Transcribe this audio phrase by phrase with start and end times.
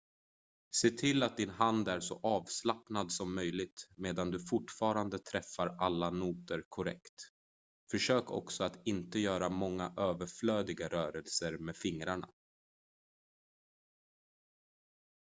[0.75, 6.09] se till att din hand är så avslappnad som möjligt medan du fortfarande träffar alla
[6.09, 7.23] noter korrekt
[7.91, 12.27] försök också att inte göra många överflödiga rörelser med fingrarna